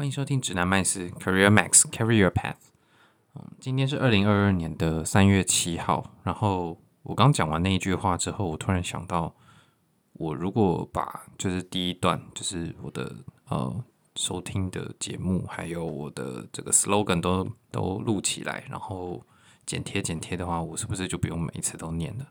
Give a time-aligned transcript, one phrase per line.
[0.00, 2.56] 欢迎收听指南麦斯 Career Max Carry Your Path。
[3.34, 6.14] 嗯，今天是二零二二年的三月七号。
[6.22, 9.34] 然后我刚讲完那一句话之后，我突然想到，
[10.14, 13.14] 我如果把就是第一段，就是我的
[13.48, 13.84] 呃
[14.16, 19.22] 收听的节目，还有我的这个 slogan 都都录起来，然后
[19.66, 22.26] 剪贴剪贴的话，我是不是就不用每一次都念了？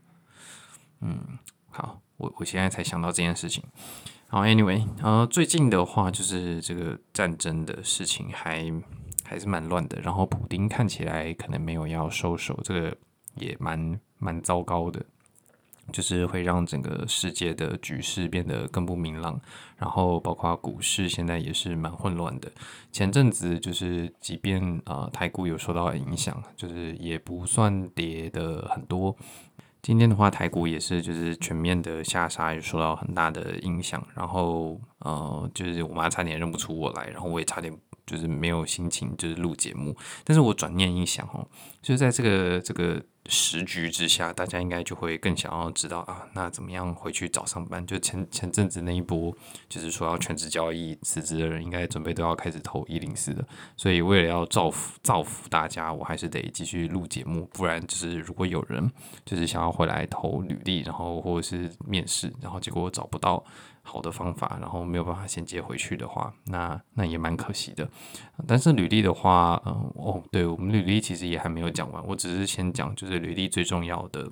[1.01, 1.38] 嗯，
[1.70, 3.63] 好，我我现在才想到这件事情。
[4.32, 8.71] 好，Anyway，然后最近的话，就是这个战争的事情还
[9.23, 10.00] 还是蛮乱的。
[10.02, 12.96] 然后普丁看起来可能没有要收手，这个
[13.38, 15.04] 也蛮蛮糟糕的，
[15.92, 19.42] 就是会让整个世界的局势变得更不明朗。
[19.78, 22.52] 然后包括股市现在也是蛮混乱的。
[22.91, 29.18] 前阵子就是，即便呃台股有受到影响，就是也不算跌的很多。
[29.82, 34.05] 今天的话，台股也是就是全面的下杀，也受到很大的影响。
[34.16, 39.95] 然后呃，就是我妈差点认不出我来，然后我也差点就是没有心情就是录节目。
[40.23, 41.47] 但是我转念一想哦，
[41.81, 43.03] 就是在这个这个。
[43.30, 47.85] 时局之下，大家应该就会更想要知道啊，那怎么样回去找上班？
[47.85, 49.33] 就前前阵子那一波，
[49.69, 53.47] 就是说要全职交易辞职的人，应该准备都要开始投一零四的。
[53.77, 58.91] 所以为了要造福造福大家，我还是得继续录节目，不然就是如果有人
[59.23, 63.44] 就是想要回来投履历，然后或者是面试，然后结果我找不到。
[63.89, 67.89] 好的方法，然后没有办法衔接回去的话，那那也蛮可惜的。
[68.45, 74.29] 但是履历的话，嗯，哦，对，我们履历其实也还没有讲完，我只是先讲就是履历最重要的，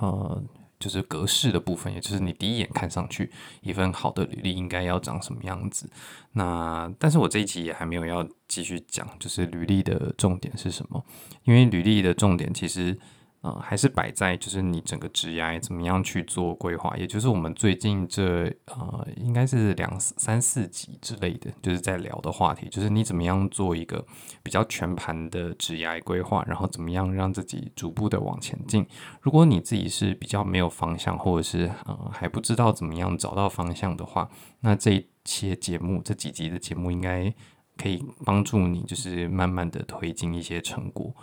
[0.00, 0.42] 呃，
[0.80, 5.88] 就是格式的部分，也就是你第一眼看上去一份好的履历应该要长什么样子。
[6.32, 11.04] 那但是我这一集也还没有要继续讲，就是履历的重点是什么？
[11.44, 12.98] 因为履历的重点其实。
[13.46, 24.04] 呃，还是摆在就是你整个职涯怎么样去做规划，也就是我们最近这呃应该是两三四集之类的，就是在聊的话题，就是你怎么样做一个
[24.42, 28.84] 比较全盘的职涯规划，然后怎么样让自己逐步的往前进。
[29.20, 37.32] 如果你自己是比较没有方向，或者是呃还不知道怎么样找到方向的话，那这一些节目这几集的节目应该
[37.76, 41.14] 可以帮助你，就是慢慢的推进一些成果。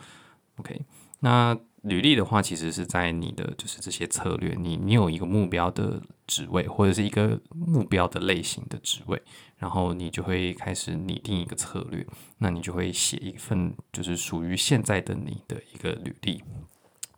[0.56, 0.86] OK，
[1.20, 1.60] 那。
[1.84, 9.22] 履历的话，其实是在你的就是这些策略，你你有一个目标的职位，或者是一个目标的类型的职位，
[9.58, 12.08] 然后你就会开始拟定一个策略，
[12.38, 16.42] 那你就会写一份就是属于现在的你的一个履历。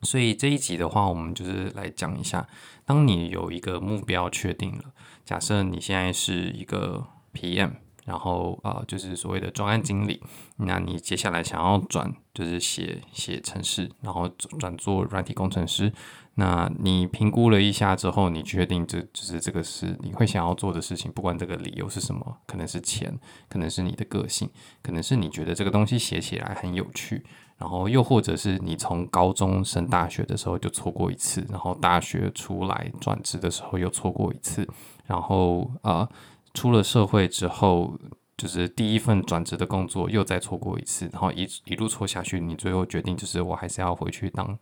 [0.02, 2.48] 所以这一集的话，我们就是来讲一下，
[2.86, 4.94] 当你有一个目标确定了，
[5.24, 7.85] 假设你现在是一个 PM。
[8.06, 10.22] 然后啊、呃，就是所谓的专案经理。
[10.58, 15.92] 那你接下来想要转，就是写写程式，然后转做软体工程师。
[16.38, 23.18] 那你评估了一下之后，你确定这就是这个是你会想要做的事情，不管这个理由是什么，可能是钱，
[23.48, 24.50] 可能是你的个性，
[24.82, 27.24] 可能是你觉得这个东西写起来很有趣，
[27.58, 34.68] 然后又或者是你从高中升大学的时候就错过一次，然后大学出来转职的时候又错过一次，
[35.06, 36.00] 然后啊。
[36.00, 36.10] 呃
[36.56, 38.00] 出了社会之后，
[38.38, 44.58] 就是第一份转职的工作又再错过一次，然后一一路错下去，你最后决定就是我还是要回去当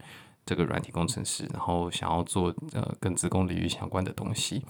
[0.46, 4.66] 这个软体工程师，然后想要做呃跟资工领域相关的东西。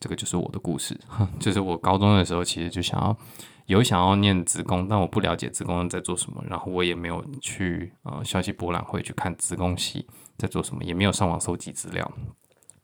[0.00, 0.98] 这个就是我的故事，
[1.38, 3.16] 就是我高中的时候其实就想要
[3.66, 10.06] 有想要念职工，但我不了解职工在做什么，然后我也没有去呃消息博览会去看职工系
[10.36, 12.10] 在做什么，也没有上网搜集资料。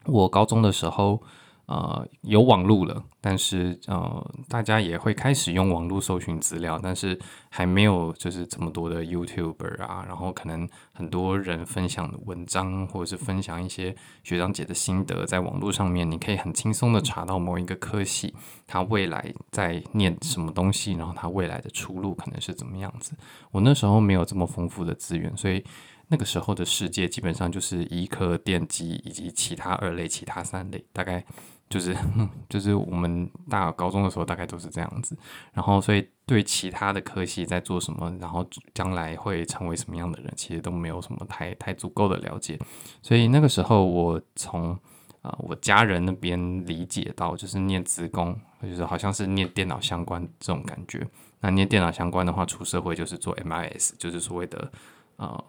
[0.05, 1.21] 我高中的时候。
[1.67, 7.19] 呃，有网络了，但是呃，大家也会开始用网络搜寻资料，但是
[7.49, 18.33] 还没有就是这么多的 YouTuber 啊，然后可能很多人分享的文章或者是分享一些学长姐的心得，在网络上面，你可以很轻松的查到某一个科系，
[18.65, 23.11] 他未来在念什么东西，然后他未来的出路可能是怎么样子。
[23.51, 25.61] 我那时候没有这么丰富的资源，所以
[26.07, 31.25] 那个时候的世界基本上就是医科、电机以及其他二类、其他三类，大概。
[31.69, 31.95] 就是
[32.49, 35.17] 就是我们大高中的时候大概都是这样子，
[35.53, 42.59] 然后所以对其他的科系在做什么，然后将来会成为什么样的人，其实都没有什么太太足够的了解。
[43.01, 44.77] 所以那个时候我从
[45.23, 51.05] 啊、我家人那边理解到，就是念职工，就是好像是念电脑相关这种感觉。
[51.41, 54.71] 那念电脑相关的话，出社会就是做 MIS，就是所谓的
[55.17, 55.43] 啊。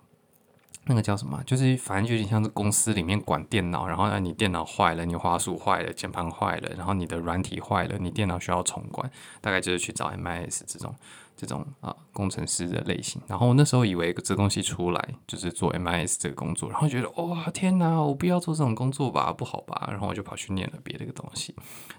[0.89, 1.41] 那个叫什么？
[1.45, 9.09] 就是反正就有点像是公司里面管电脑，然后让你电脑坏了，你滑鼠坏了，键盘坏了，然后你的软体坏了，你电脑需要重灌，
[9.43, 10.95] 大概就是去找 MIS 这种
[11.37, 13.21] 这种啊工程师的类型。
[13.27, 19.89] 然后我那时候以为这东西出来就是做 MIS 这个工作，然后觉得哇、天哪，我不要做这种工作吧，不好吧？
[19.91, 21.55] 然后我就跑去念了别的个东西。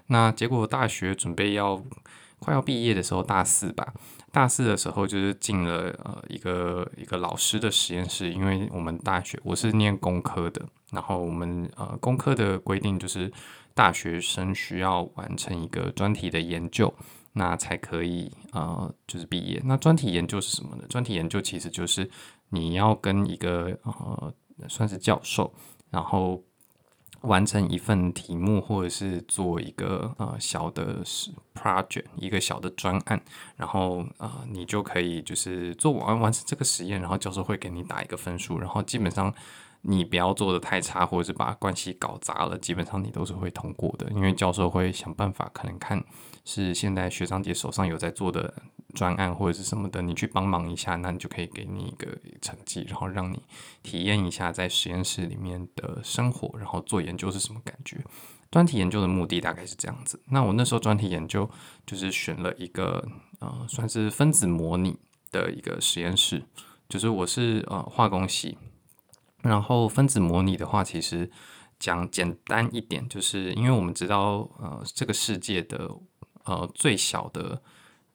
[0.08, 1.80] 那结果大学准备要
[2.40, 3.92] 快要毕业的时候，大四吧，
[4.32, 13.32] 大四的时候就是进了呃一个一个老师的实验室，因为我们大学我是念工科的，然后我们呃工科的规定就是
[13.74, 16.92] 大学生需要完成一个专题的研究。
[17.32, 19.62] 那才可以呃，就是毕业。
[19.64, 20.84] 那专题研究是什么呢？
[20.88, 22.10] 专题研究其实就是
[22.48, 24.34] 你要跟一个呃，
[24.68, 25.54] 算是教授，
[25.90, 26.42] 然后
[27.22, 31.02] 完成一份题目，或者是做一个呃小的
[31.54, 33.20] project，一个小的专案，
[33.56, 39.32] 然后呃，你就可以就是做完完成这个实验，然后教授会给你打一个分数，然后基本上
[39.82, 46.02] 你不要做的太差，或者是把关系搞砸了，基本上你都是会通过的，因为教授会想办法，可能看。
[46.42, 48.52] 是现在学长姐手上有在做的
[48.94, 52.06] 专案或者是什么的，你去帮忙一下，那你就可以给你一个
[52.40, 53.42] 成绩，然后让你
[53.82, 58.04] 体验一下在实验室里面的生活，然后做研究是什么感觉。
[58.50, 60.20] 专题研究的目的大概是这样子。
[60.28, 61.48] 那我那时候专题研究
[61.86, 63.06] 就是选了一个
[63.38, 64.98] 呃，算是分子模拟
[65.30, 66.44] 的一个实验室，
[66.88, 68.58] 就是我是呃化工系，
[69.42, 71.30] 然后分子模拟的话，其实
[71.78, 75.90] 讲简单一点，就是因为我们知道呃这个世界的。
[76.44, 77.62] 呃，最小的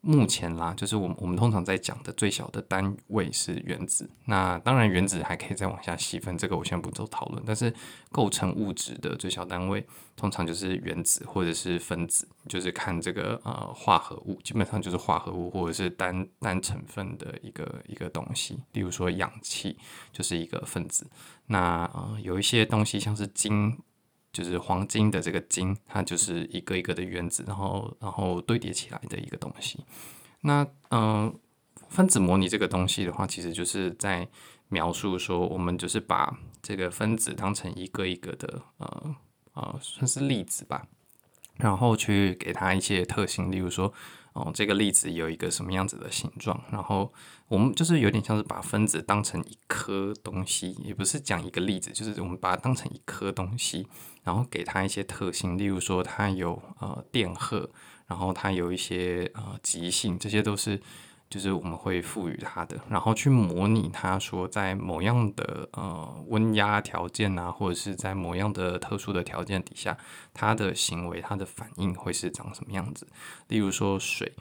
[0.08, 4.08] 目前啦，就是我们我们通常在讲的最小的单位是原子。
[4.26, 7.44] 那当然，原子还可以再往下细分，这个我先不做讨论。
[7.44, 7.74] 但是
[8.12, 9.84] 构成物质的最小单位，
[10.16, 18.60] 通常就是原子或者是分子，就是看这个呃化合物，基本上就是化合物或者是单单成分的一个一个东西。
[18.74, 19.76] 例如说氧气
[20.14, 21.08] 就是一个分子。
[21.48, 23.76] 那呃有一些东西像是金。
[24.36, 29.80] 就是黄金的这个金，它就是一个一个的原子，然后然后堆叠起来的一个东西。
[30.42, 31.34] 那嗯、
[31.88, 34.28] 分子模拟这个东西的话，其实就是在
[34.68, 39.16] 描述说，我们就是把这个分子当成一个一个的呃
[39.54, 40.86] 呃，算是粒子吧，
[41.56, 43.94] 然后去给它一些特性，例如说。
[44.36, 46.62] 哦，这个粒子有一个什么样子的形状？
[46.70, 47.12] 然后
[47.48, 53.88] 我们就是有点像是把分子当成一颗东西，也不是讲一个粒子，就是我们把它当成一颗东西，
[54.24, 57.70] 然后给它一些特性，例如说它有呃电荷，
[58.08, 60.82] 然后它有一些呃极性，这些都是。
[61.36, 69.98] 就是我们会赋予它的，然后去模拟它，说在某样的呃温压条件啊，或者是在某样的特殊的条件底下，
[70.34, 73.06] 它的行为、它的反应会是长什么样子。
[73.50, 74.32] 例如说水，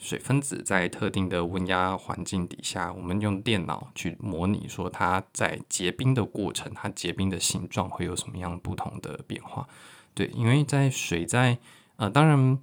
[0.00, 9.68] 水分子在特定的温压环境底下，我们用电脑去模拟，说它在结冰的过程，它结冰的形状会有什么样不同的变化。
[10.14, 11.58] 对，因为在水在
[11.94, 12.58] 呃，当然。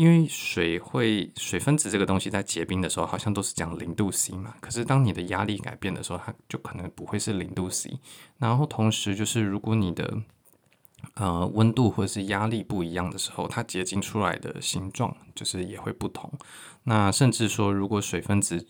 [0.00, 4.54] 因为水会水分子这个东西在结冰的时候，好像都是讲零度 C 嘛。
[4.58, 7.98] 可是当你的压力改变的时候，它就可能不会是零度 C。
[8.38, 10.22] 然后同时就是，如果你的
[11.16, 16.32] 呃温度或者是压力不一样的时候，它结晶出来的形状就是也会不同。
[16.84, 18.66] 那甚至说，如果水分子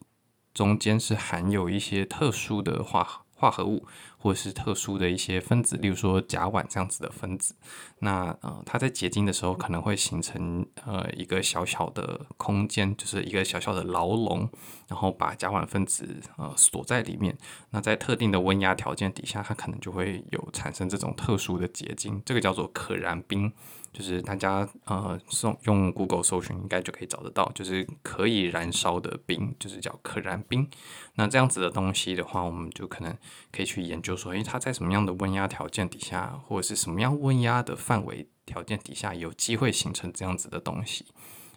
[0.52, 3.06] 中间是含有一些特殊的化
[3.36, 3.86] 化合物。
[4.22, 7.54] 或者是特殊的一些分子，例如说甲烷这样子的分子，
[8.00, 14.46] 那呃，它在结晶的时候可能会形成呃一个小小的空间，就是一个小小的牢笼，
[14.88, 17.36] 然后把甲烷分子呃锁在里面。
[17.70, 23.50] 那在特定的温压条件底下，它可能就会有产生这种特殊的结晶，这个叫做可燃冰。
[23.92, 30.68] 就是大家呃搜用 Google 搜寻应该就可以找得到，就是可以燃烧的冰，就是叫可燃冰。
[31.14, 33.16] 那这样子的东西的话，我们就可能
[33.50, 41.06] 可以去研究说，诶，它在什么样的温压条件底下，或者是什么样温压的范围条件底下，有机会形成这样子的东西，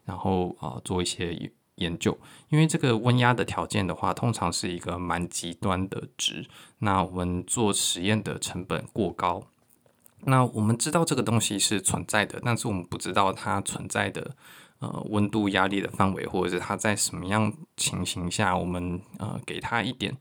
[0.06, 2.18] 然后啊、做一些研究。
[2.50, 6.48] 因为这个温压的条件的话，通常是一个蛮极端的值，
[6.80, 9.48] 那我们做实验的成本过高。
[10.26, 14.36] 那我们知道这个东西是存在的，但是我们不知道它存在的
[14.80, 20.16] 呃温度、压力的范围，或者是它在什么样情形下，我们呃给它一点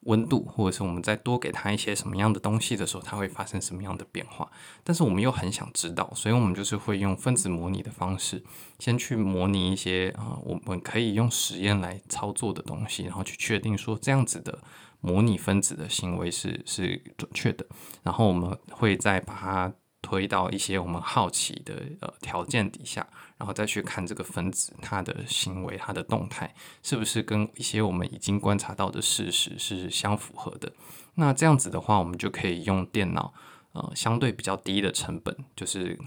[0.00, 4.50] 温度，或者是我们再多给它一些什么样的东西的时候，它会发生什么样的变化。
[4.84, 8.42] 但是我们又很想知道，所以我们就是会用分子模拟的方式，
[8.78, 14.58] 先去模拟一些啊、呃、我们可以用实验来操作的东西，然后去确定说这样子的。
[15.00, 17.66] 模拟分子的行为是是准确的，
[18.02, 19.72] 然后我们会再把它
[20.02, 30.72] 推到一些我们好奇的呃条件底下，然后再去看这个分子它的行为、它的动态是不是跟一些我们已经观察到的事实是相符合的。
[31.14, 33.32] 那这样子的话，我们就可以用电脑
[33.72, 35.98] 呃相对比较低的成本，就是。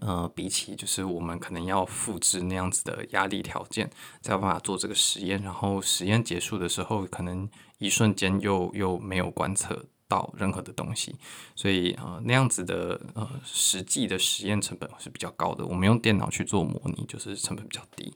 [0.00, 3.90] 呃，比起就是我们可能要复制那样子的压力条件，
[4.22, 11.16] 才有办法做这个实验，然后实验结束的时候，可能一瞬间又又没有观测到任何的东西，
[11.56, 15.66] 所以呃那样子的呃实际的实验成本是比较高的。
[15.66, 18.12] 我们用电脑去做模拟，就是成本比较低。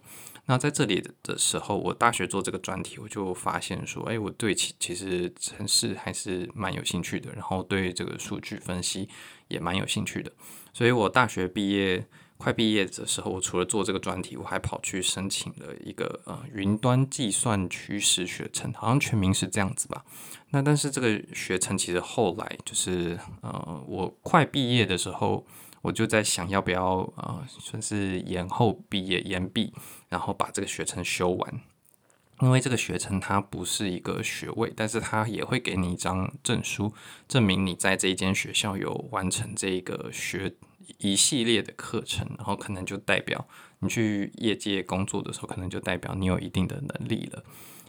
[0.46, 9.08] 那在这里的时候，我大学做这个专题，我就发现说，哎，我对其其实城市还是蛮有兴趣的，然后对这个数据分析
[9.48, 10.30] 也蛮有兴趣的。
[10.74, 12.04] 所以我大学毕业
[12.36, 20.04] 快毕业的时候，我除了做这个专题，我还跑去申请了一个呃云端计算趋势学程，好像全名是这样子吧。
[20.50, 25.46] 那但是这个学程其实后来就是呃我快毕业的时候。
[25.84, 29.70] 我就在想，要不要呃，算是延后毕业、延毕，
[30.08, 31.60] 然后把这个学程修完。
[32.44, 36.92] 因为这个学程它不是一个学位，但是它也会给你一张证书，
[37.26, 40.54] 证明你在这一间学校有完成这个学
[40.98, 43.48] 一系列的课程，然后可能就代表
[43.78, 47.42] 你去业界工作的时候，可能就代表你有一定的能力了。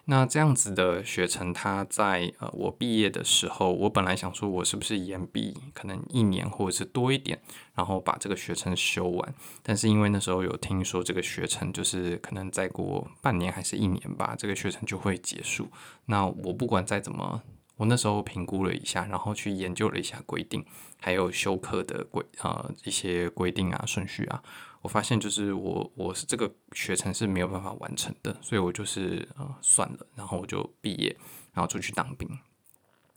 [0.08, 7.42] 那这样子的学程，他在呃我毕业的时候，我本来想说，我是不是延毕可能一年或者是多一点，
[7.74, 9.36] 然后把这个学程修完。
[9.64, 15.70] 但是因为那时候有听说这个学程就是可能再过半年还是一年吧，这个学程就会结束。
[16.06, 17.42] 那我不管再怎么，
[17.78, 20.64] 我那时候评估了一下，然后去研究了一下规定，
[21.02, 24.44] 还有修课的规呃一些规定啊顺序啊。
[24.86, 31.18] 我发现就是我我是这个学程是没有办法完成的，所以我就是呃算了，然后我就毕业，
[31.54, 32.30] 然后出去当兵，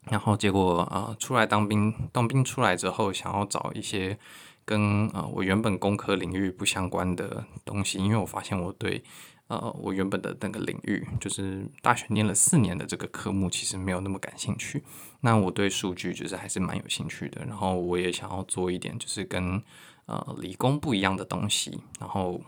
[0.04, 4.18] 然后结果啊、出来当兵，当兵出来之后想要找一些
[4.64, 9.04] 跟呃我原本工科领域不相关的东西，因为我发现我对
[9.48, 14.82] 呃我原本的那个领域，就是大学念了四年的这个科目，其实没有那么感兴趣。
[15.20, 19.62] 那我对数据就是还是蛮有兴趣的，然后我也想要做一点就是跟。
[20.08, 22.40] 呃，理工不一样的东西，然后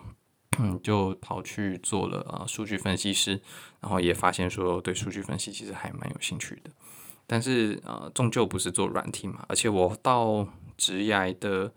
[0.83, 3.39] 就跑去做了呃数据分析师，
[3.81, 6.71] 然后也发现说对数据分析其实还蛮有兴趣的，
[7.27, 10.49] 但是呃终究不是做软体嘛，而且我到
[10.79, 11.71] 职涯的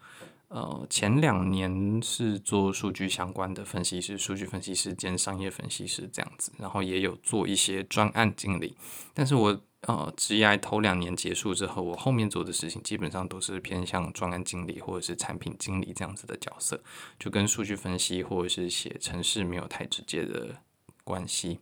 [0.48, 8.78] 呃前两年是做数据相关的分析师，数据分析师兼商业分析师这样子，然后也有做一些专案经理，
[9.14, 9.62] 但是我。
[9.88, 16.82] 呃，职业头两年结束之后，我后面做的事情基本上都是偏向专案经理或者是产品经理这样子的角色，
[17.20, 20.62] 就跟数据分析或者是写程式没有太直接的
[21.04, 21.60] 关系。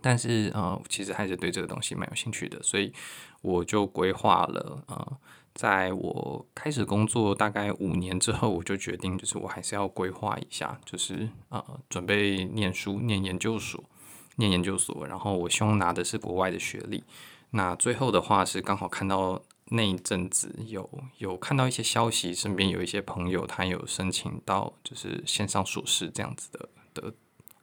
[0.00, 2.92] 但是呃，其实还是对这个东西蛮有兴趣的，所以
[3.40, 4.82] 我就规划了。
[4.88, 5.18] 呃，
[5.54, 13.84] 在我开始工作大概五年之后，我就决定，就是我还是要规划一下，就是呃，准备念书，念研究所。
[14.36, 17.04] 念研究所，然后我希望拿的是国外的学历。
[17.50, 27.14] 那最后的话是刚好看到那一阵子有有看到一些消息，身边有一些朋友他有申请到就是线上硕士这样子的的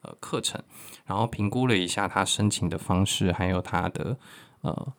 [0.03, 0.61] 呃课程，
[1.07, 4.15] 然后评估了一下他申请的方式，还有他的
[4.61, 4.93] 呃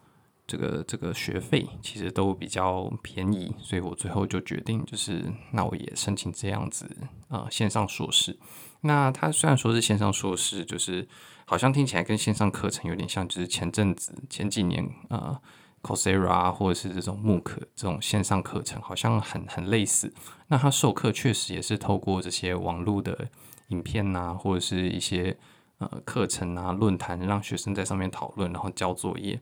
[0.44, 6.96] 这个这个学费其实都比较便宜，所以我最后就决定就是那我也申请这样子
[7.28, 8.36] 啊、线上硕士。
[8.80, 11.06] 那他虽然说是线上硕士，就是。
[11.50, 15.36] 好像听起来跟线上课程有点像，就是前阵子前几年呃
[15.82, 17.42] ，Coursera 或者是这种 MOOC
[17.74, 20.14] 这种线上课程，好像很很类似。
[20.46, 23.26] 那他授课确实也是透过这些网络的
[23.70, 25.36] 影片呐、啊，或者是一些
[25.78, 29.40] 呃课程啊论坛，让学生在上面讨论，然后交作业。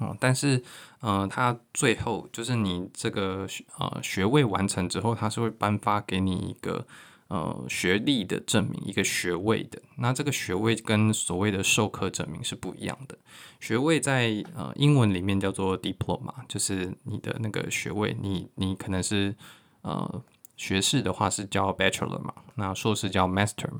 [0.00, 0.60] 嗯，但是
[0.98, 3.46] 呃，他最后就是你这个
[3.78, 6.84] 呃学位完成之后，他是会颁发给你一个。
[7.28, 13.16] 呃，学历的证明，一个学位的，那这个学位跟所谓的授课证明是不一样的。
[13.60, 19.34] 学位在呃英文里面叫做 diploma，就是你的那个学位，你你可能是
[19.80, 20.22] 呃
[20.56, 23.70] 学士的话是叫 bachelor 嘛，那硕士叫 master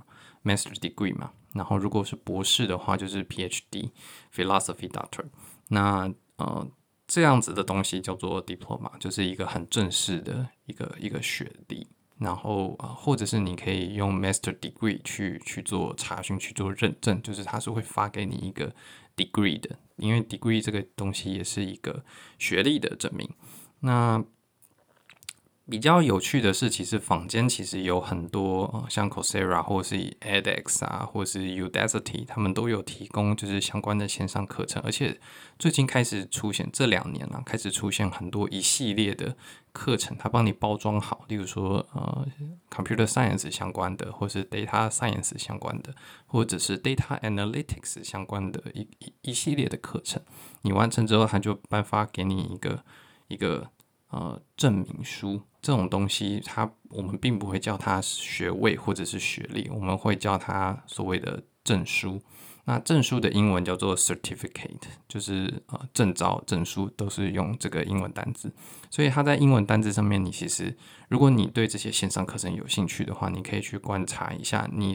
[0.42, 5.26] master degree 嘛，然后如果是博士的话就是 PhD，philosophy doctor，
[5.68, 6.66] 那呃
[7.06, 11.86] 这样子的东西叫做 diploma，就是一个很正式的一个一个学历。
[12.18, 18.72] 然后啊，或者是你可以用 Master Degree 去去做查询、去做认证，就是他是会发给你一个
[19.16, 22.04] Degree 的，因为 Degree 这个东西也是一个
[22.38, 23.28] 学历的证明。
[23.80, 24.24] 那
[25.66, 35.18] 比较有趣的是，其实坊间其实有很多，像 Coursera 或是 edX 啊，或是 Udacity，他们都有提供就是相关的线上课程，而且
[35.58, 39.34] 最近开始出现，这两年了，开始出现很多一系列的
[39.72, 42.26] 课程，它帮你包装好，例如说呃
[42.68, 45.94] Computer Science 相关的，或是 Data Science 相关的，
[46.26, 50.22] 或者是 Data Analytics 相关的一一一系列的课程，
[50.60, 52.84] 你完成之后，他就颁发给你一个
[53.28, 53.70] 一个
[54.10, 55.40] 呃证明书。
[55.64, 62.20] 这种东西，它我们并不会叫它学位或者是学历，我们会叫它所谓的证书。
[62.66, 68.52] 那证书的英文叫做 certificate，就是呃证照、证书都是用这个英文单字。
[68.90, 70.76] 所以它在英文单字上面，你其实
[71.08, 74.94] 如果你对这些线上课程有兴趣的话，你可以去观察一下你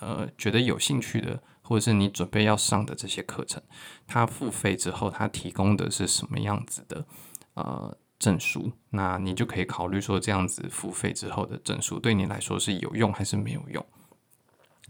[0.00, 3.62] 呃觉得有兴趣的，或者是你准备要上的这些课程，
[4.06, 7.04] 它付费之后，它提供的是什么样子的
[7.52, 7.98] 呃。
[8.20, 13.84] 证书，那你就可以考虑说，这样子付费之后的证书对你来说是有用还是没有用？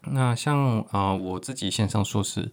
[0.03, 2.51] 那像啊、呃，我自己线上硕士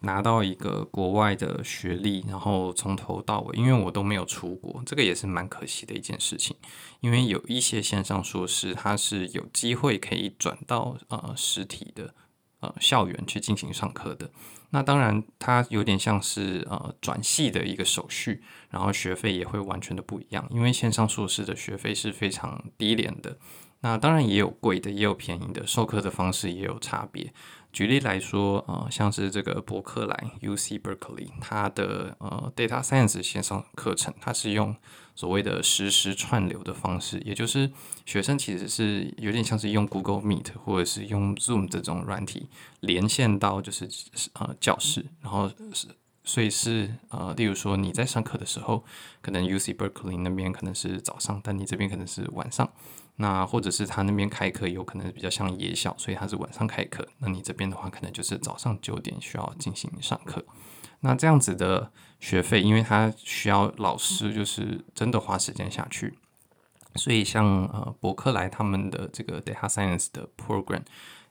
[0.00, 6.56] 拿到一个国外的学历，然后从头到尾，因为我都没有出国，这个也是蛮可惜的一件事情。
[7.00, 12.14] 因为有一些线上硕士，它是有机会可以转到呃实体的
[12.60, 14.30] 呃校园去进行上课的。
[14.70, 23.38] 那当然，它有点像是呃转系的一个手续，然后学费也会完全的不一样，因为线上硕士的学费是非常低廉的。
[23.80, 27.32] 那当然也有贵的，也有便宜的，授课的方式也有差别。
[27.72, 34.74] 举例来说，呃，像是这个伯克莱 （UC Berkeley），它的呃 Data Science 线上课程，它是用
[35.18, 37.68] 所谓的实时串流的方式，也就是
[38.06, 42.46] 学生其实是有点像是用 Google Meet 或者是用 Zoom 这种软体
[42.78, 43.90] 连线到就是
[44.34, 45.88] 呃教室，然后是
[46.22, 48.84] 所以是呃，例如说你在上课的时候，
[49.20, 52.70] 可能 UC Berkeley 那边可能是早上，但你这边可能是晚上。
[53.16, 57.04] 那或者是他那边开课有可能比较像夜校，所以他是晚上开课。
[57.18, 60.44] 那你这边的话，可能就是早上九点需要进行上课。
[61.00, 66.18] 那这样子的学费，因为他需要老师就是真的花时间下去，
[66.96, 70.82] 所以像呃伯克莱他们的这个 Data Science 的 Program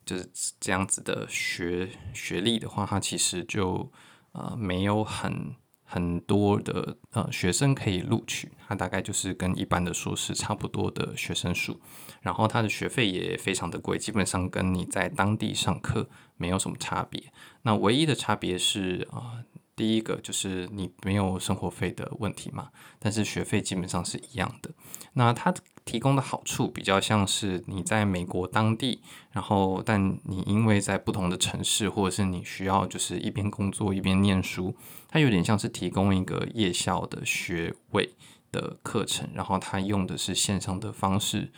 [0.05, 0.29] 就是
[0.59, 3.91] 这样子的学学历的话，它其实就
[4.31, 5.55] 呃没有很。
[5.89, 11.79] 很多的呃学生可以录取，它大概就是跟一般的硕士差不多的学生数，
[12.19, 17.31] 然后它的学费也非常的贵，基本上跟你在当地上课没有什么差别。
[17.61, 19.39] 那唯一的差别是啊。
[19.39, 19.43] 呃
[19.77, 22.69] 第一个就是你没有生活费的问题嘛，
[22.99, 24.71] 但是学费基本上是一样的。
[25.13, 25.53] 那它
[25.85, 34.75] 提供的好处比较像是你在美国当地，然后但你因为在不同的城市，或者是你需要就是一边工作一边念书，
[35.07, 38.15] 它有点像是提供一个夜校的学位
[38.51, 41.51] 的课程，然后它用的是线上的方式。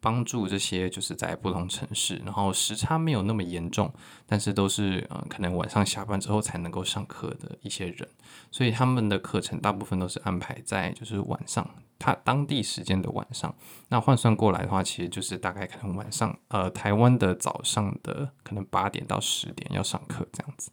[0.00, 3.92] 帮助这些就是在不同城市，然后时差没有那么严重，
[4.26, 8.08] 但是都是呃可能晚上下班之后才能够上课的一些人，
[8.50, 11.68] 所以他们的课程大部分都是安排在就是晚上，
[11.98, 13.52] 他当地时间的晚上。
[13.88, 20.70] 那换算过来的话，其实就是大概可能晚上呃台湾的早上的可能八点到十点要上课这样子。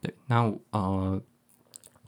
[0.00, 1.20] 对，那呃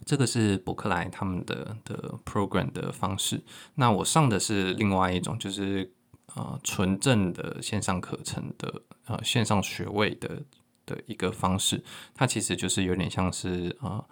[0.05, 3.43] 这个是伯克莱他们的的 program 的方式。
[3.75, 5.93] 那我上的是另外一种，就是。
[6.35, 10.43] 呃，纯正的线上课程的呃线上学位的
[10.87, 14.03] 的一个方式，它其实就是有点像是呃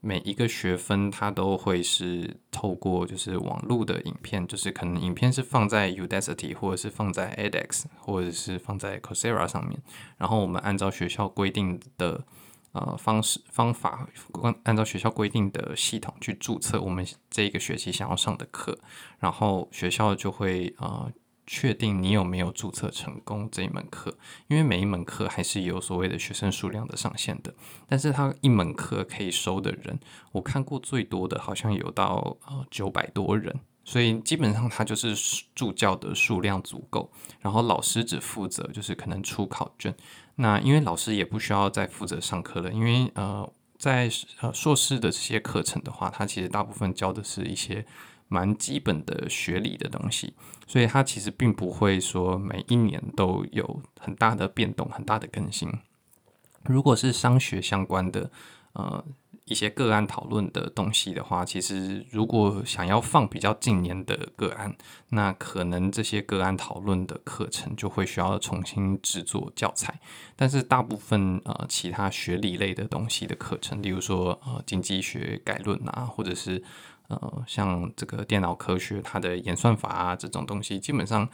[0.00, 9.82] 每一个学分它都会是透过就是网络的影片，就是可能影片是放在 Udacity 或者是放在 edX 或者是放在 Coursera 上面，
[10.16, 12.24] 然后我们按照学校规定的
[12.70, 14.08] 呃方式方法，
[14.62, 18.78] 按照学校规定的系统去注册我们这一个学期想要上的课，
[19.18, 21.10] 然后学校就会呃。
[21.50, 24.14] 确定你有没有注册成功这一门课，
[24.48, 27.54] 因为每一门课还是有所谓的学生数量的上限的。
[27.88, 29.98] 但是它一门课可以收的人，
[30.32, 35.16] 我看过最多的好像有到呃九百多人，所以基本上它就是
[35.54, 39.96] 助教的数量足够，然后老师只负责就是可能出考卷。
[40.36, 44.10] 那因为老师也不需要再负责上课了，因为呃在
[44.42, 47.86] 呃硕士的这些课程的话，它其实大部分教的是一些。
[48.30, 50.34] 蛮基本的学理的东西，
[50.68, 55.68] 所以它其实并不会说每一年都有很大的变动、很大的更新。
[56.64, 58.30] 如果是商学相关的，
[58.74, 59.02] 呃，
[59.46, 64.76] 一些个案讨论的东西的话，其实如果想要放比较近年的个案，
[65.08, 69.98] 那可能这些个案讨论的课程就会需要重新制作教材。
[70.36, 76.62] 但是大部分呃其他学理类的东西的课程，例如说呃经济学概论啊，或者是
[77.08, 81.28] 呃，像这个电脑科学，它的演算法啊，这种东西，基本上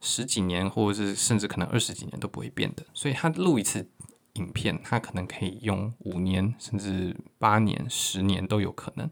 [0.00, 2.84] 十几年或者是甚至可能二十几年都不会变的。
[2.92, 3.88] 所以，他录一次
[4.34, 9.08] 影片，他可能可以用五年，甚至八年、十年都有可能。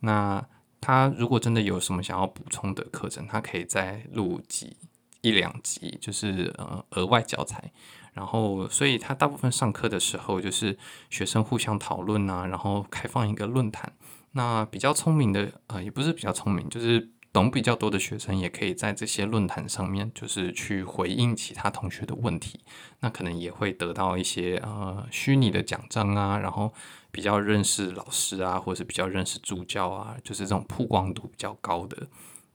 [0.00, 0.44] 那
[0.80, 4.76] 他如果真的有什么想要补充的课程，他可以再录几
[5.20, 7.70] 一两集，就是呃额外教材。
[8.12, 10.76] 然后，所以他大部分上课的时候，就是
[11.08, 13.92] 学生互相讨论啊，然后开放一个论坛。
[14.32, 22.60] 那比较聪明的，呃，也不是比较聪明，就是懂比较多的学生也可以在这些论坛上面，就是去回应其他同学的问题，
[23.00, 26.72] 那可能也会得到一些呃虚拟的奖章啊，然后
[27.10, 32.08] 比较认识老师啊，或者是比较认识助教啊，就是这种曝光度比较高的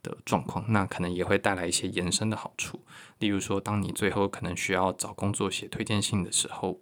[0.03, 2.79] 的状况，那可能也会带来一些延伸的好处，
[3.19, 6.79] 例如说，当你最后可能需要找工作写推荐信的时候，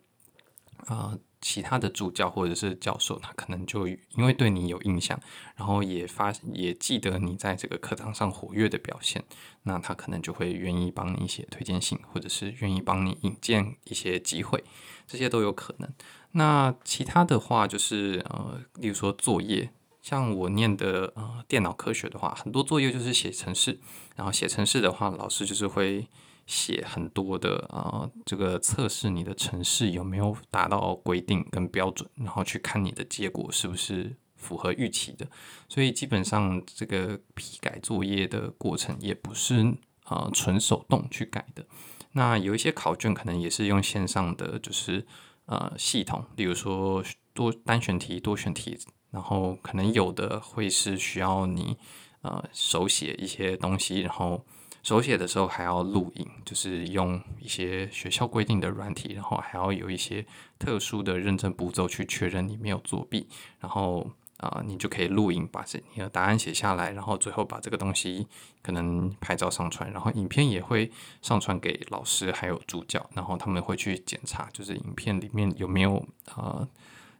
[0.85, 5.21] 啊、其他的助教或者是教授，他可能就因为对你有印象，
[5.55, 9.23] 然后也发也记得你在这个课堂上活跃的表现，
[9.61, 14.63] 那他可能就会愿意帮你写推荐信，或者是愿意帮你引荐一些机会，
[15.05, 15.93] 这些都有可能。
[16.31, 19.69] 那其他的话就是呃，例如说作业，
[20.01, 23.79] 像我念的呃电脑科学的话，很多作业就是写程式，
[24.15, 26.07] 然后写程式的话，老师就是会。
[26.45, 35.25] 写很多的呃，这个测试你的城市有没有达到规定跟标准，然后去看你的结果是不是符合预期的。
[35.67, 41.65] 所以基本上这个批改作业的过程也不是呃纯手动去改的。
[42.11, 45.05] 那有一些考卷可能也是用线上的，就是
[45.47, 47.03] 呃系统，例如说
[47.33, 48.77] 多单选题、多选题，
[49.09, 51.75] 然后可能有的会是需要你
[52.21, 54.45] 呃手写一些东西，然后。
[54.85, 60.23] 手写的时候还要录影，就是用一些学校规定的软体，然后还要有一些
[60.59, 63.27] 特殊的认证步骤去确认你没有作弊，
[63.59, 68.27] 然后啊、你就可以录影，把这你的答案写下来，然后最后把这个东西
[68.61, 70.91] 可能拍照上传，然后影片也会
[71.23, 76.67] 上传给老师还有助教，然后他们会去检查，就是影片里面有没有呃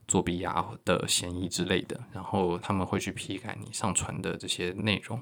[0.08, 5.20] 作弊啊的嫌疑之类的，然后他们会去批改你上传的这些内容。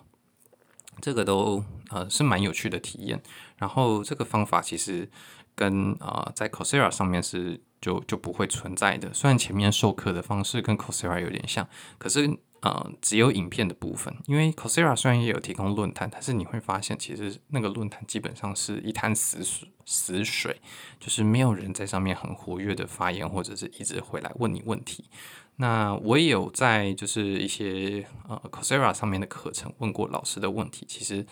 [1.02, 3.22] 这个都呃是蛮有趣的体验，
[3.58, 5.10] 然后这个方法其实
[5.56, 9.14] 跟、呃、在 Coursera 上面是就就不会存在的。
[9.14, 14.16] 虽然前面授课的方式跟 Coursera 有点像，可是呃只有影片的部分。
[14.26, 20.62] 因为 Coursera 虽然也有提供论坛，但是你会发现其实那个论坛基本上是一滩死水，死水
[21.00, 25.06] 就是没有人在上面很活跃的发言，或者是一直回来问你问题。
[25.58, 31.24] 那我也有在就是一些呃 Coursera 上面的课程问过老师的问题，其实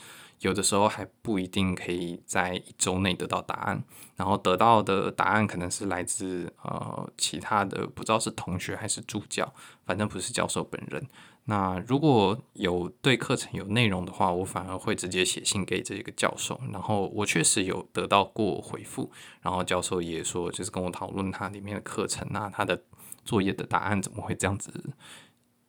[0.41, 3.83] 有的时候还不一定可以在一周内得到答案，
[4.15, 9.51] 然后得到的答案可能是来自呃其他的不知道是同学还是助教，
[9.85, 11.03] 反正不是教授本人。
[11.45, 22.83] 那如果有对课程有内容的话，我反而会直接写信给这个教授，然后我确实有得到过回复，然后教授也说就是跟我讨论他里面的课程啊，他的。
[23.23, 24.93] 作业的答案怎么会这样子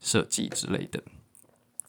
[0.01, 1.03] 设计之类的？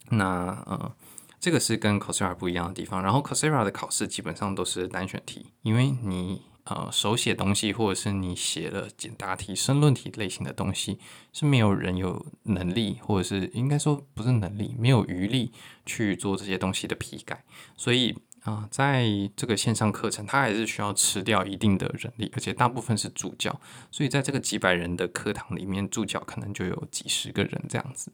[0.09, 0.95] 那呃，
[1.39, 3.01] 这个是跟 Coursera 不一样的地方。
[3.01, 10.99] 然后 Coursera 的考试基本上都是单选题，因为你呃手写东西或者是你写了简答题、申论题类型的东西，
[11.31, 15.51] 是没有人有能力，或者是应该说不是能力，没有余力
[15.85, 17.43] 去做这些东西的批改，
[17.77, 18.17] 所以。
[18.43, 23.57] 啊，在这个线上课程，它还是需要吃掉一定的人力，而且大部分是助教，
[23.89, 28.11] 所以在这个几百人的课堂里面，助教可能就有几十个人这样子。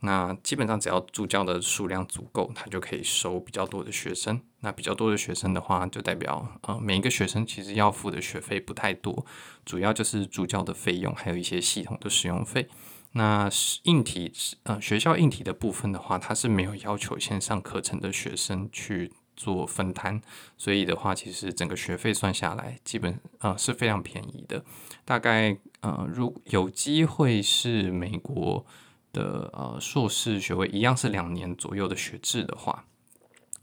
[0.00, 4.40] 那基本上只要助教的数量足够，他就可以收比较多的学生。
[4.60, 9.26] 那比较多的学生的话，就代表呃每一个学生其实要付的学费不太多，
[9.64, 12.68] 主要就是助教的费用，还有一些系统的使用费。
[13.12, 13.50] 那
[13.84, 14.32] 硬体
[14.64, 19.10] 呃学校硬体的部分的话，它是没有要求线上课程的学生去。
[19.36, 20.20] 做分摊，
[20.56, 24.64] 所以的话，其实整个学费算下来，基本呃是非常便宜的。
[25.04, 28.64] 大概呃，如有机会是美国
[29.12, 32.84] 的呃硕士学位，一样是两年左右的学制的话，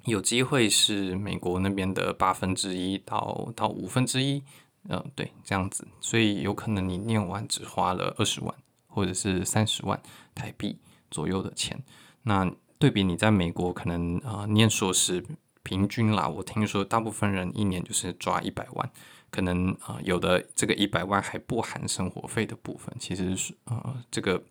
[0.05, 4.43] 有机会是美国那边的八分之一到到五分之一，
[4.89, 5.87] 呃，对，这样子。
[5.99, 8.53] 所以有可能你念完只花了二十万
[8.87, 9.99] 或者是三十万
[10.35, 10.77] 台币
[11.09, 11.81] 左右的钱。
[12.23, 15.25] 那对比你在美国可能啊、呃、念硕士。
[15.63, 18.91] 平均啦，我听说大部分人一年就是抓一百万，
[19.29, 24.43] 可能啊、有的这个一百万还不含生活费的部分，其实是呃这个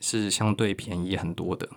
[0.00, 1.68] 是相对便宜很多的。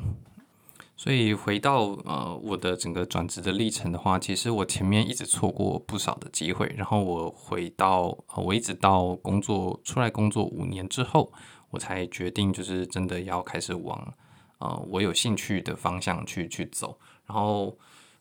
[0.95, 11.31] 所以回到呃我的整个转职的历程的话，其实我前面一直错过不少的机会，然后我回到我一直到工作出来工作五年之后，
[11.71, 14.13] 我才决定就是真的要开始往
[14.59, 17.75] 呃我有兴趣的方向去去走，然后。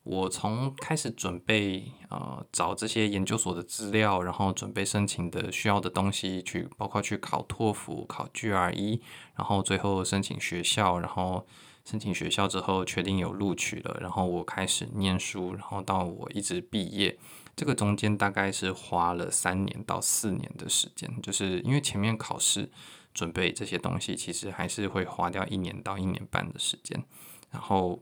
[0.08, 9.00] 我从开始准备呃找这些研究所的资料，然后准备申请的需要的东西，去包括去考托福、考 GRE，
[9.34, 11.44] 然后最后申请学校，然后
[11.84, 17.18] 申请学校之后确定有录取了，然后我开始念书，然后到我一直毕业，
[17.56, 22.70] 这个中间大概是花了三年到四年的时间，就是因为前面考试
[23.12, 27.04] 准备这些东西，其实还是会花掉一年到一年半的时间，
[27.50, 28.00] 然后。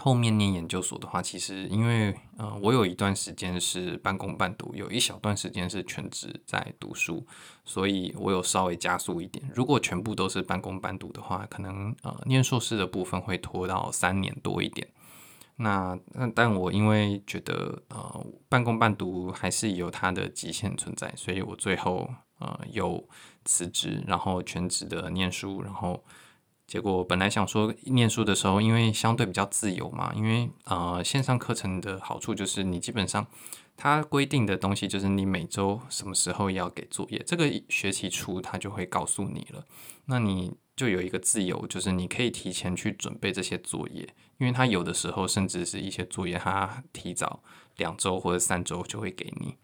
[0.00, 7.26] 后面念研究所的话，其实因为呃，我有一段时间是半工半读，有一小段时间是全职在读书，
[7.64, 9.48] 所以我有稍微加速一点。
[9.54, 14.88] 如果全部都是半工半读的话，可能呃，念硕士的部分会拖到三年多一点。
[15.56, 22.08] 那但但我因为觉得呃，半工半读还是有它的极限存在，所以我最后
[22.38, 23.06] 呃有
[23.44, 26.02] 辞职，然后全职的念书，然后。
[26.70, 33.26] 结果本来想说念书的时候，因为相对比较自由嘛，因为呃线上课程的好处就是你基本上
[33.76, 39.66] 它规定的东西就是你每周什么时候要给作业，这个学期初它就会告诉你了，
[40.04, 47.42] 那你就有一个自由，就是你可以提前去准备这些作业，因为它有的时候甚至是一些作业，它提早
[47.78, 49.56] 两周或者三周就会给你。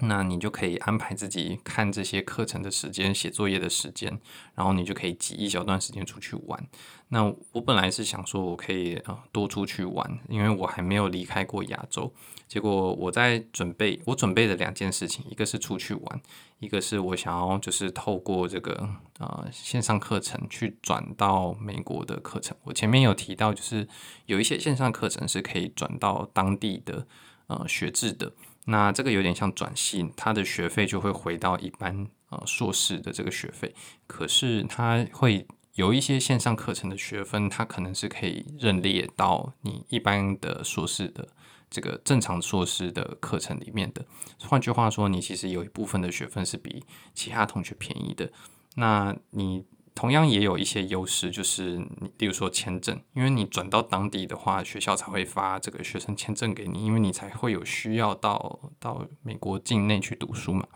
[0.00, 4.20] 那你就可以安排自己看这些课程的时间、写作业的时间，
[4.54, 6.66] 然后你就可以挤一小段时间出去玩。
[7.08, 12.12] 那我本来是想说，我可以啊多出去玩，因为我还没有离开过亚洲。
[12.48, 16.20] 结果我在准备，我准备的两件事情，一个是出去玩，
[16.58, 22.56] 一个是我想要就是透过这个呃线上课程去转到美国的课程。
[22.64, 23.86] 我前面有提到，就是
[24.26, 27.06] 有一些线上课程是可以转到当地的
[27.46, 28.32] 呃学制的。
[28.64, 33.74] 那这个有点像转系，他的学费就会回到一般呃硕士的这个学费，
[34.06, 41.28] 可是他会有一些线上课程的学分，它可能是可以认列到你一般的硕士的
[41.68, 44.04] 这个正常硕士的课程里面的。
[44.46, 48.30] 换句话说，你其实有一部分的学分是比其他同学便宜的。
[48.76, 49.64] 那你。
[49.94, 60.66] 同样也有一些优势，就是你，例如说签证，因为你转到当地的话，学校才会发这个学生签证给你，因为你才会有需要到到美国境内去读书嘛。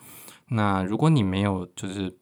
[0.51, 2.17] 那如果你没有就是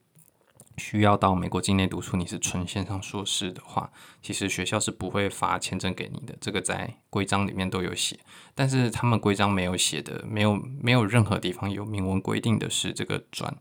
[0.77, 3.91] 需要到美国境内读书，你是纯线上硕士的话，
[4.23, 8.19] 其实学校是不会发签证给你的，这个在规章里面都有写。
[8.55, 13.55] 但是他们规章没有写的，没有没有任何地方有明文规定的是这个转。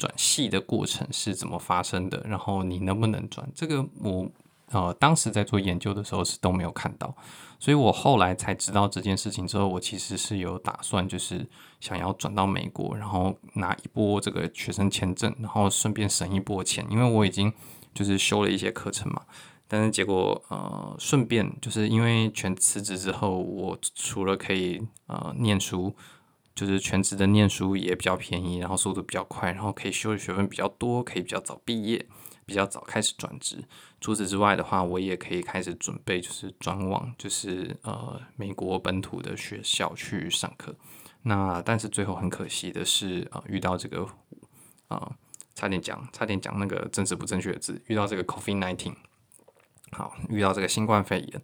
[0.00, 2.24] 转系的过程是怎么发生的？
[2.26, 3.46] 然后你能不能转？
[3.54, 4.26] 这个我
[4.70, 7.14] 呃当时在做研究的时候是都没有看到，
[7.58, 11.46] 所以我后来才知道这件事情之后，我其实是有打算，就是
[11.80, 17.52] 想要转到美国，然后拿一波这个学生签证，然后顺便省一波钱，因为我已经
[17.92, 19.20] 就是修了一些课程嘛。
[19.68, 25.94] 但是结果呃顺便就是因为全辞职之后，我除了可以呃念书。
[26.60, 32.06] 就是全职的念书也比较便宜，然后速度比较快，然后可以修的学分比较多，可以比较早毕业，
[32.44, 33.64] 比较早开始转职。
[33.98, 40.76] 除此之外的话，我也可以开始准备，就是转往就是呃美国本土的学校去上课。
[41.22, 44.06] 那但是最后很可惜的是，呃遇到这个
[44.88, 45.12] 呃
[45.54, 48.94] 差点讲差点讲那个政治不正确的字，遇到这个 COVID-19，
[49.92, 51.42] 好，遇到这个新冠肺炎。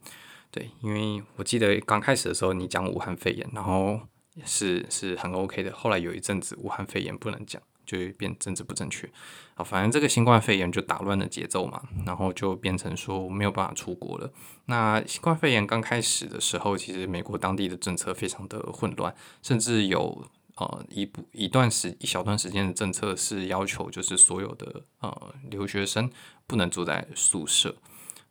[0.51, 3.99] 对，因为我记得刚开始的时候你讲武汉肺炎，然后。
[4.45, 5.73] 是是很 OK 的。
[5.75, 9.09] 后来有一阵子武汉肺炎不能讲，就变政治不正确。
[9.55, 14.31] 啊，反正这个新冠肺炎就打乱了节奏嘛，然后就变成说没有办法出国了。
[14.67, 26.11] 那新冠肺炎刚开始的时候，其实美国当地的政策非常的混乱，甚至有呃一部一段时一小段时间的政策是要求就是所有的呃留学生
[26.47, 27.77] 不能住在宿舍。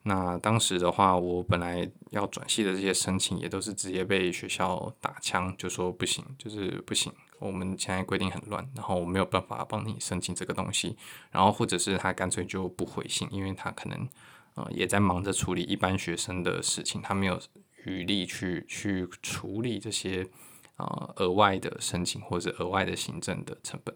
[0.07, 7.11] 那当时的话，我本来要转系的这些申请也都是直接被学校打枪，就说不行，就是不行。
[7.39, 10.95] 我们现在规定很乱，然后我没有办法帮你申请这个东西，
[11.31, 14.07] 然后或者是他干脆就不回信，因为他可能
[14.53, 17.39] 呃也在忙着处理一般学生的事情，他没有
[17.85, 20.27] 余力去去处理这些
[20.77, 23.95] 呃额外的申请或者额外的行政的成本。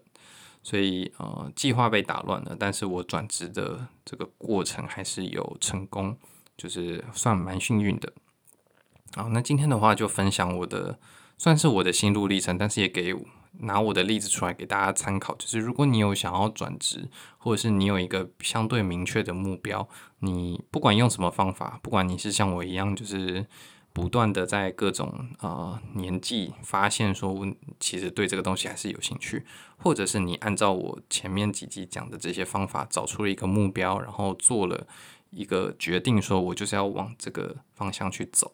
[0.62, 6.16] 所以，呃，计划被打乱了，但是我转职的这个过程还是有成功，
[6.56, 8.12] 就是算蛮幸运的。
[9.14, 10.98] 好，那今天的话就分享我的，
[11.38, 13.14] 算是我的心路历程，但是也给
[13.60, 15.34] 拿我的例子出来给大家参考。
[15.36, 23.46] 就是如果你有想要转职，或者是你有一个相对明确的目标，你不管用什么方法，不管你是像我一样，就是。
[24.00, 27.46] 不断的在各种呃年纪发现说，
[27.78, 29.44] 其实对这个东西还是有兴趣，
[29.76, 34.86] 或者是你按照我前面几集讲的这些方法找出了一个目标，然后做了
[35.28, 38.50] 一个决定，说我就是要往这个方向去走，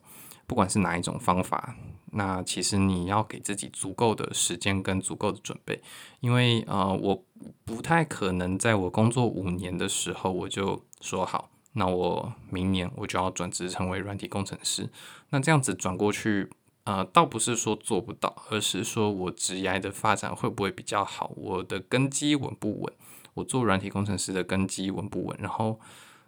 [0.49, 1.77] 不管是哪一种方法，
[2.11, 5.81] 那其实你要给自己足够的时间跟足够的准备，
[6.19, 7.25] 因为呃我
[7.65, 11.49] 不太可能在我工作五年的时候我就说好。
[11.79, 14.89] 那我明年我就要转职成为软体工程师。
[15.29, 16.49] 那这样子转过去，
[16.85, 21.33] 呃，倒不是说做不到，而是说我职业的发展会不会比较好？
[21.37, 22.93] 我的根基稳不稳？
[23.35, 25.37] 我做软体工程师的根基稳不稳？
[25.39, 25.79] 然后，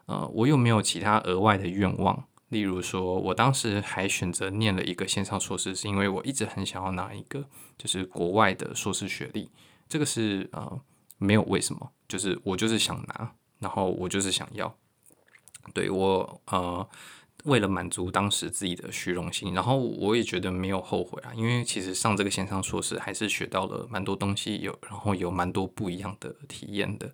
[0.05, 2.25] 呃，我有没有其他额外的愿望？
[2.51, 7.47] 例如说，我当时还选择念了一个线上硕士，是因为我一直很想要拿一个
[7.79, 9.51] 就是国外的硕士学历。
[9.89, 10.81] 这个是呃
[11.17, 14.77] 没有为什么，就是我就是想拿，然后我就是想要。
[15.73, 16.89] 对，我呃
[17.45, 27.13] 为了满足当时自己的虚荣心，然后我也觉得没有后悔啊，因为其实上这个线上硕士还是学到了蛮多东西，有然后有蛮多不一样的体验的。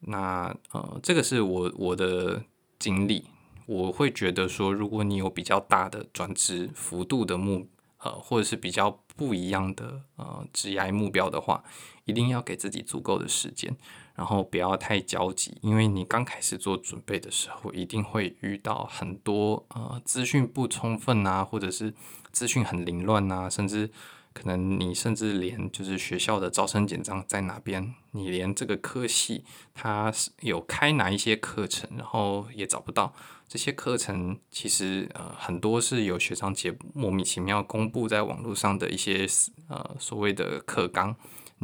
[0.00, 2.44] 那呃这个是我我的
[2.78, 3.26] 经历。
[3.66, 7.66] 我会觉得说，如果你有比较大的转职幅度的目，
[7.96, 11.64] 呃，或者是比较不一样的呃职业目标的话，
[12.04, 13.74] 一定要给自己足够的时间，
[14.14, 21.92] 然后不要太焦急，因为你刚开始做准备的时候，一定会遇到很多呃资讯不充分啊，或者是
[22.32, 23.90] 资讯很凌乱啊，甚至。
[24.34, 33.14] 可能你甚至连就是学校的招生简章在哪边，你连这个科系它是有开哪一些课程，然后也找不到。
[33.46, 39.24] 这些课程其实呃很多是有学长姐莫名其妙公布在网络上的一些
[39.68, 41.14] 呃所谓的课纲。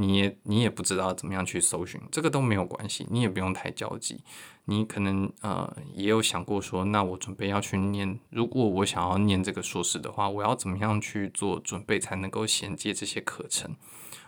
[0.01, 4.25] 你也你也不知道怎么样去搜寻，这个都没有关系，你也不用太焦急。
[4.65, 13.77] 你可能呃也有想过说，那我准备要去念，如果我想要念这个硕士的话，我要怎么样去做准备才能够衔接这些课程？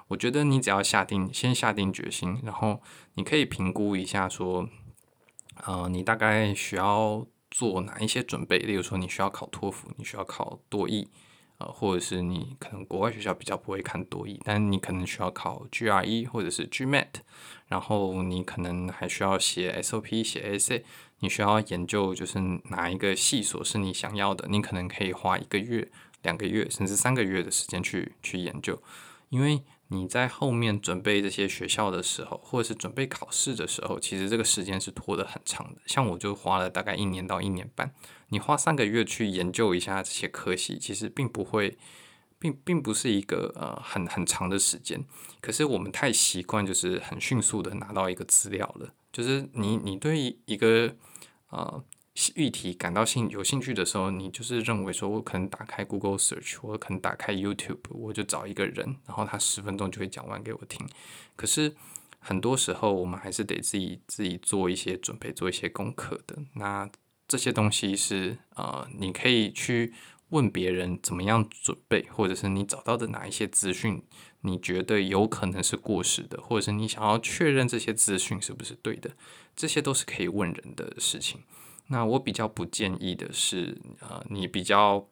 [0.08, 2.82] 我觉得你只要下定，先下定决心，然后
[3.14, 4.68] 你可以评估一下说，
[5.64, 8.58] 呃，你大概需要做哪一些准备？
[8.58, 11.08] 例如说，你需要考托福，你需要考多益。
[11.66, 17.06] 或者是你可能国外学校比较不会看多译，但你可能需要考 GRE 或者是 GMAT，
[17.68, 20.84] 然后你可能还需要写 SOP、写 AC，
[21.20, 22.38] 你需要研究就是
[22.70, 25.88] 哪一个系所是你想要的，你可能可以花一个月、
[26.22, 28.80] 两个月甚至三个月的时间去去研究，
[29.28, 37.94] 因为你在后面准备这些学校的时候，或者是准备考试的时候，其实这个时间是拖得很长的，像我就花了大概一年到一年半。
[38.28, 41.76] 你花三个月去研究一下这些科系，其实并不会，
[42.38, 45.04] 并并不是一个呃很很长的时间。
[45.42, 50.96] 可是我们太习惯就是很迅速的拿到一个资料了，就是你你对一个
[51.50, 51.84] 呃
[52.34, 60.86] 议题感到兴有兴趣的时候，你就是认为说我可能打开 Google Search，我可能打开 YouTube，我就找一个人，然后他十分钟就会讲完给我听。
[61.36, 61.74] 可是
[62.18, 66.36] 很多时候我们还是得自己自己做一些准备，做一些功课的。
[66.54, 66.90] 那
[67.26, 69.94] 这些东西是呃，你可以去
[70.28, 74.02] 问别人怎么样准备，或者是你找到的哪一些资讯，
[74.42, 79.12] 你觉得有可能是过时的，或者是你想要确认这些资讯是不是对的，
[79.56, 81.40] 这些都是可以问人的事情。
[81.92, 85.06] 那我比较不建议的是，呃，你比较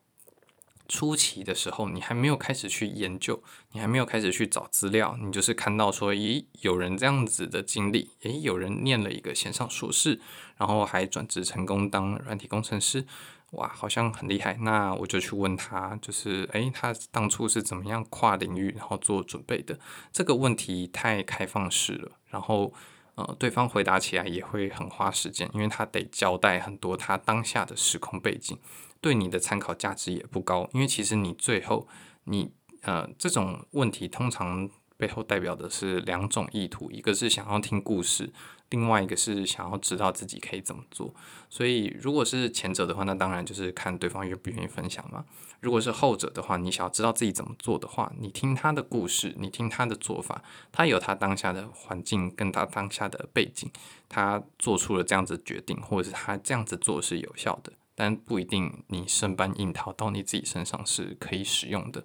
[0.88, 3.40] 初期的时候，你还没有开始去研究，
[3.73, 10.21] 你还没有开始去找资料，你就是看到说，咦，有人这样子的经历，诶，有人念了一个线上硕士。
[10.57, 13.07] 然后还转职成功当软体工程师，
[13.53, 14.59] 哇，好像很厉害。
[14.61, 19.79] 那我就去问他，就是诶，他当初是怎么样跨领域然后做准备的？
[20.12, 22.75] 这个问题太开放式了，然后
[23.14, 28.59] 呃，对方回答起来也会很花时间，因为他得交代很多他当下的时空背景，
[29.01, 30.68] 对你的参考价值也不高。
[30.73, 31.87] 因为其实你最后
[32.25, 34.68] 你呃这种问题通常
[35.01, 38.31] 背后代表的是两种意图，一个是想要听故事。
[38.69, 41.13] 另外一个是想要知道自己可以怎么做，
[41.49, 45.25] 所以如果是前者的话，那当然就是看对方愿不愿意分享嘛。
[45.59, 53.69] 如果是后者的话，你想要知道自己怎么做的话，你听他的故事，你听他的做法，他有他当下的环境跟他当下的背景，
[54.09, 62.05] 他做出了这样子决定，或者是他这样子做是有效的，但不一定你生搬硬套到你自己身上是可以使用的，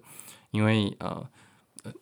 [0.50, 1.24] 因为呃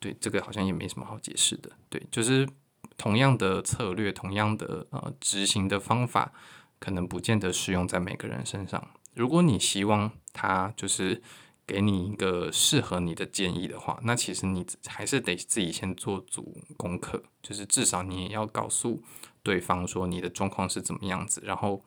[0.00, 2.48] 对这个好像也没什么好解释的，对，就是。
[2.96, 6.32] 同样的策略，同样的呃执行的方法，
[6.78, 8.88] 可能不见得适用在每个人身上。
[9.14, 11.20] 如果你希望他就是
[11.66, 19.02] 给你一个适合你的建议的话，那其实你还是得自己先做足功课，就是至少你也要告诉
[19.42, 21.84] 对方说你的状况是怎么样子，然后。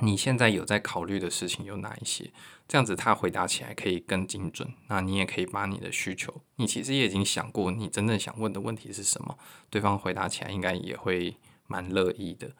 [0.00, 2.30] 你现在有在考虑的事情有哪一些？
[2.68, 4.74] 这样子他回答起来可以更精准。
[4.88, 9.38] 那你也可以把你的需求，你其实也已经想过你真正想问的问题是什么，
[9.70, 12.50] 对方回答起来应该也会蛮乐意的。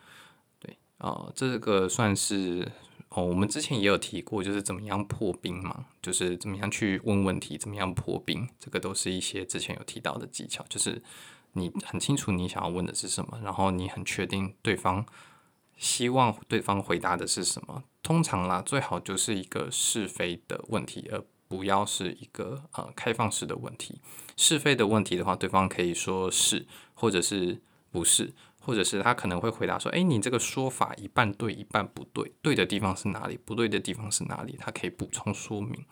[0.59, 2.71] 对，呃，这个算是
[3.09, 11.03] 哦，我们之前也有提过，就是怎么样破冰嘛，就是怎么样去问问题，怎么样破冰，这个都是一些之前有提到的技巧，就是
[11.53, 15.05] 你很清楚你想要问的是什么，然后你很确定对方。
[15.77, 17.85] 希望对方回答的是什么？
[18.03, 24.01] 通常啦，最好就是一个是非的问题，而不要是一个呃开放式的问题。
[24.37, 27.61] 是非的问题的话，对方可以说是，或者是
[27.91, 33.39] 不是，或者是他可能会回答说：“诶，你这个说法一半对，一半不对，对的地方是哪里？
[33.45, 35.85] 不对的地方是哪里？”他可以补充说明，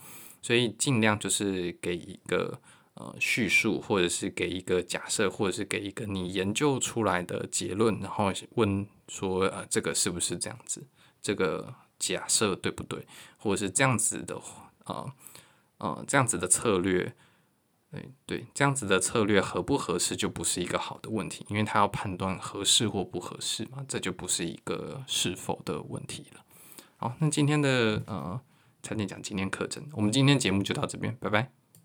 [0.43, 2.61] 所以尽量就是给一个
[2.95, 10.86] 呃叙述，或者是给一个假设，或者是给一个你研究出来的结论，然后问说：“呃，这个是不是这样子？
[11.22, 13.07] 这个假设对不对？
[13.38, 14.40] 或者是这样子的
[14.84, 15.12] 呃
[15.78, 17.14] 呃这样子的策略？”
[17.94, 26.44] 对对，这样子的策略合不合适就不是一个好的问题，因为他要判断合适或不合适嘛，这就不是一个是否的问题了。
[26.96, 28.40] 好，那今天的呃，
[28.82, 31.64] 差点讲今天课程，我们今天节目就到这边，拜拜。